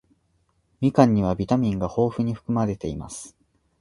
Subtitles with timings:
[0.79, 3.37] みかんにはビタミンが豊富に含まれています。